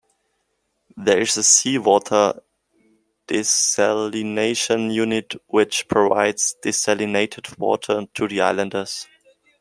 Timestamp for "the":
8.27-8.41